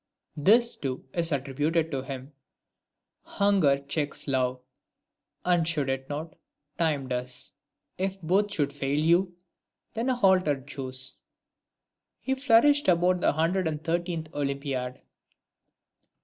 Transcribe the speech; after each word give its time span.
This, 0.35 0.75
too, 0.77 1.05
is 1.13 1.31
attributed 1.31 1.91
to 1.91 2.01
him:— 2.01 2.33
Hunger 3.37 3.77
checks 3.77 4.27
love; 4.27 4.59
and 5.45 5.67
should 5.67 5.89
it 5.89 6.09
not, 6.09 6.35
time 6.79 7.07
does. 7.07 7.53
If 7.99 8.19
both 8.19 8.51
should 8.51 8.73
fail 8.73 8.99
you, 8.99 9.35
then 9.93 10.09
a 10.09 10.15
halter 10.15 10.59
choose. 10.59 11.17
III. 11.17 12.05
He 12.19 12.33
flourished 12.41 12.87
about 12.87 13.21
the 13.21 13.33
hundred 13.33 13.67
and 13.67 13.83
thirteenth 13.83 14.33
olympiad. 14.33 15.01